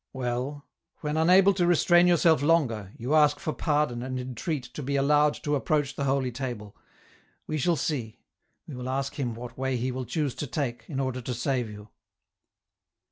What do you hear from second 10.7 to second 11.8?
in order to save